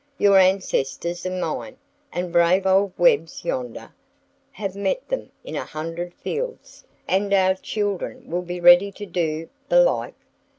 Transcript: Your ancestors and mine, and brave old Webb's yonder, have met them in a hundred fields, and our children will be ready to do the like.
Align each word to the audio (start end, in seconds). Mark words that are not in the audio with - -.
Your 0.17 0.39
ancestors 0.39 1.27
and 1.27 1.39
mine, 1.39 1.77
and 2.11 2.31
brave 2.33 2.65
old 2.65 2.91
Webb's 2.97 3.45
yonder, 3.45 3.93
have 4.53 4.75
met 4.75 5.07
them 5.07 5.29
in 5.43 5.55
a 5.55 5.63
hundred 5.63 6.15
fields, 6.15 6.83
and 7.07 7.31
our 7.35 7.53
children 7.53 8.27
will 8.27 8.41
be 8.41 8.59
ready 8.59 8.91
to 8.93 9.05
do 9.05 9.47
the 9.69 9.79
like. 9.83 10.15